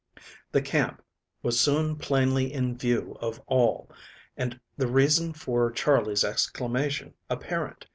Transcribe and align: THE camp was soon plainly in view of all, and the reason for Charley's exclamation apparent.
THE 0.51 0.63
camp 0.63 1.03
was 1.43 1.59
soon 1.59 1.95
plainly 1.95 2.51
in 2.51 2.75
view 2.75 3.17
of 3.21 3.39
all, 3.45 3.91
and 4.35 4.59
the 4.75 4.87
reason 4.87 5.31
for 5.31 5.69
Charley's 5.71 6.23
exclamation 6.23 7.13
apparent. 7.29 7.85